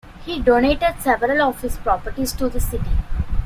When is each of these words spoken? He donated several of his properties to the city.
He 0.25 0.39
donated 0.41 0.95
several 0.99 1.43
of 1.47 1.61
his 1.61 1.77
properties 1.77 2.33
to 2.33 2.49
the 2.49 2.59
city. 2.59 2.89